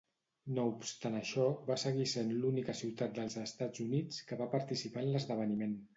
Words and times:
No 0.53 0.63
obstant 0.69 1.17
això, 1.17 1.43
va 1.67 1.77
seguir 1.83 2.07
sent 2.13 2.33
l'única 2.39 2.77
ciutat 2.81 3.15
dels 3.19 3.39
Estats 3.43 3.85
Units 3.87 4.25
que 4.31 4.41
va 4.45 4.49
participar 4.57 5.05
en 5.07 5.13
l'esdeveniment. 5.17 5.83